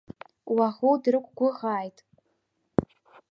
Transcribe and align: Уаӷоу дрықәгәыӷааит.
Уаӷоу 0.55 0.95
дрықәгәыӷааит. 1.03 1.97